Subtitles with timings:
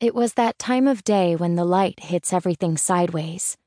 [0.00, 3.58] It was that time of day when the light hits everything sideways.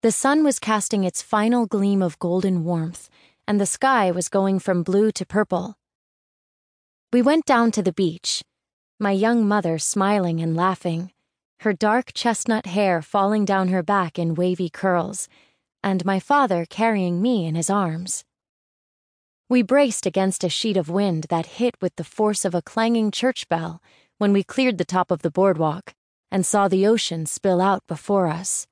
[0.00, 3.10] The sun was casting its final gleam of golden warmth,
[3.46, 5.76] and the sky was going from blue to purple.
[7.12, 8.42] We went down to the beach,
[8.98, 11.12] my young mother smiling and laughing,
[11.60, 15.28] her dark chestnut hair falling down her back in wavy curls,
[15.82, 18.24] and my father carrying me in his arms.
[19.46, 23.10] We braced against a sheet of wind that hit with the force of a clanging
[23.10, 23.82] church bell
[24.18, 25.94] when we cleared the top of the boardwalk
[26.30, 28.66] and saw the ocean spill out before us.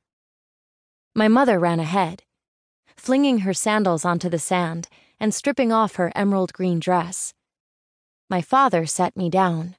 [1.15, 2.25] My mother ran ahead,
[2.97, 4.89] flinging her sandals onto the sand
[5.19, 7.33] and stripping off her emerald green dress.
[8.29, 9.77] My father set me down,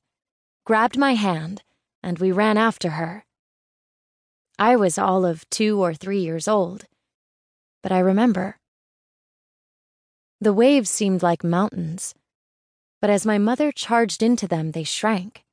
[0.65, 1.61] grabbed my hand,
[2.01, 3.25] and we ran after her.
[4.57, 6.85] I was all of two or three years old,
[7.83, 8.57] but I remember.
[10.39, 12.15] The waves seemed like mountains,
[13.01, 15.43] but as my mother charged into them, they shrank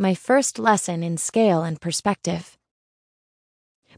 [0.00, 2.56] my first lesson in scale and perspective.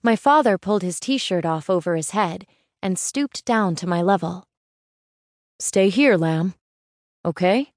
[0.03, 2.47] My father pulled his t shirt off over his head
[2.83, 4.45] and stooped down to my level.
[5.59, 6.55] Stay here, lamb.
[7.23, 7.73] Okay?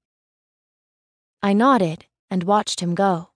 [1.42, 3.28] I nodded and watched him go.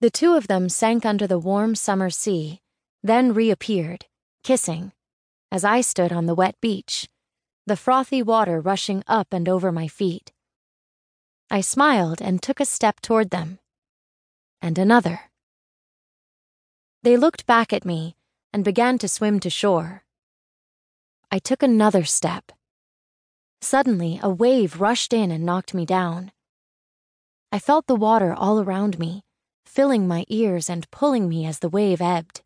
[0.00, 2.60] The two of them sank under the warm summer sea,
[3.02, 4.06] then reappeared,
[4.42, 4.92] kissing,
[5.52, 7.06] as I stood on the wet beach,
[7.66, 10.32] the frothy water rushing up and over my feet.
[11.50, 13.58] I smiled and took a step toward them.
[14.60, 15.30] And another.
[17.02, 18.16] They looked back at me
[18.52, 20.04] and began to swim to shore.
[21.30, 22.52] I took another step.
[23.60, 26.32] Suddenly, a wave rushed in and knocked me down.
[27.50, 29.24] I felt the water all around me,
[29.64, 32.42] filling my ears and pulling me as the wave ebbed.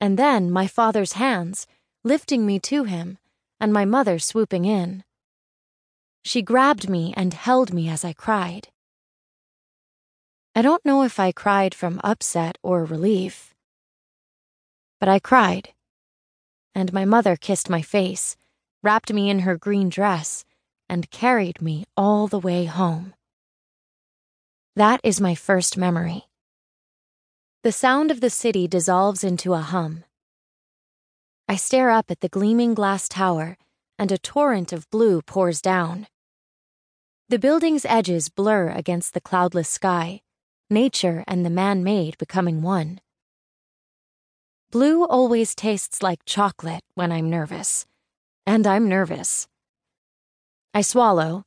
[0.00, 1.66] And then my father's hands,
[2.02, 3.18] lifting me to him,
[3.60, 5.04] and my mother swooping in.
[6.22, 8.68] She grabbed me and held me as I cried.
[10.54, 13.54] I don't know if I cried from upset or relief,
[14.98, 15.70] but I cried.
[16.74, 18.36] And my mother kissed my face,
[18.82, 20.44] wrapped me in her green dress,
[20.88, 23.14] and carried me all the way home.
[24.76, 26.26] That is my first memory.
[27.62, 30.04] The sound of the city dissolves into a hum.
[31.48, 33.56] I stare up at the gleaming glass tower
[34.00, 36.06] and a torrent of blue pours down.
[37.28, 40.22] The building's edges blur against the cloudless sky,
[40.70, 43.02] nature and the man made becoming one.
[44.70, 47.84] Blue always tastes like chocolate when I'm nervous,
[48.46, 49.48] and I'm nervous.
[50.72, 51.44] I swallow,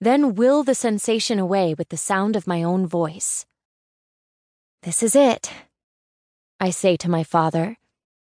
[0.00, 3.44] then will the sensation away with the sound of my own voice.
[4.82, 5.52] This is it,
[6.58, 7.76] I say to my father,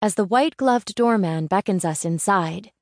[0.03, 2.72] as the white gloved doorman beckons us inside.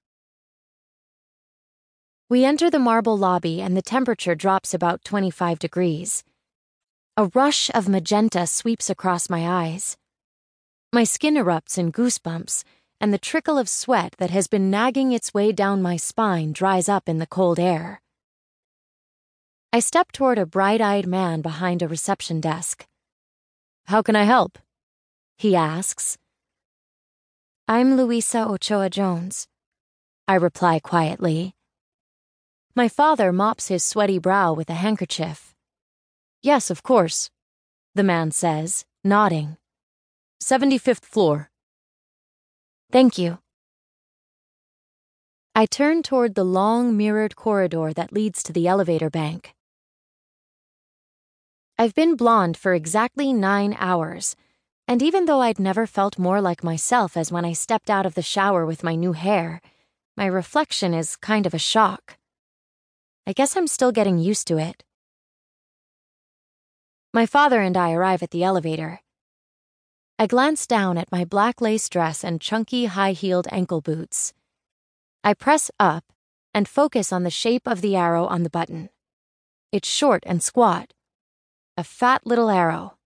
[2.29, 6.25] We enter the marble lobby and the temperature drops about 25 degrees.
[7.17, 9.97] A rush of magenta sweeps across my eyes.
[10.93, 12.65] My skin erupts in goosebumps,
[13.01, 16.89] and the trickle of sweat that has been nagging its way down my spine dries
[16.89, 18.01] up in the cold air.
[19.73, 22.87] I step toward a bright eyed man behind a reception desk.
[23.87, 24.59] How can I help?
[25.37, 26.19] He asks.
[27.67, 29.49] I'm Luisa Ochoa Jones.
[30.29, 31.55] I reply quietly.
[32.75, 35.55] My father mops his sweaty brow with a handkerchief.
[36.41, 37.29] Yes, of course,
[37.95, 39.59] the man says, nodding.
[40.43, 41.51] 75th floor.
[42.91, 43.41] Thank you.
[45.55, 49.55] I turn toward the long mirrored corridor that leads to the elevator bank.
[51.79, 54.35] I've been blonde for exactly nine hours,
[54.89, 58.15] and even though I'd never felt more like myself as when I stepped out of
[58.15, 59.61] the shower with my new hair,
[60.17, 62.17] my reflection is kind of a shock.
[63.25, 64.83] I guess I'm still getting used to it.
[67.15, 69.01] My father and I arrive at the elevator.
[70.19, 74.33] I glance down at my black lace dress and chunky high heeled ankle boots.
[75.23, 76.05] I press up
[76.53, 78.89] and focus on the shape of the arrow on the button.
[79.71, 80.93] It's short and squat.
[81.77, 82.99] A fat little arrow.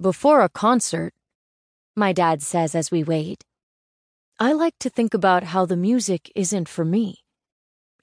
[0.00, 1.12] Before a concert,
[1.94, 3.44] my dad says as we wait,
[4.40, 7.23] I like to think about how the music isn't for me.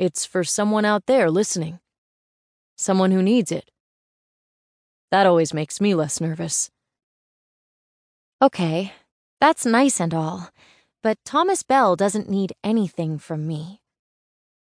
[0.02, 1.80] It's for someone out there listening.
[2.76, 3.70] Someone who needs it.
[5.12, 6.72] That always makes me less nervous.
[8.42, 8.94] Okay,
[9.40, 10.50] that's nice and all,
[11.04, 13.80] but Thomas Bell doesn't need anything from me.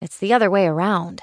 [0.01, 1.23] It's the other way around.